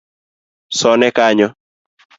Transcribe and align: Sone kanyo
Sone 0.79 1.07
kanyo 1.17 1.47